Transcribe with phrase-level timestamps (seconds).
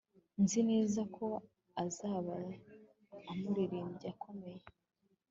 [0.43, 1.27] Nzi neza ko
[1.85, 2.35] azaba
[3.31, 4.63] umuririmbyi ukomeye